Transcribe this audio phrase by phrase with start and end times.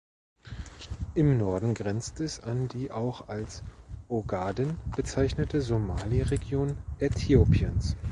[1.13, 3.61] Im Norden grenzt es an die auch als
[4.07, 7.95] Ogaden bezeichnete Somali-Region Äthiopiens.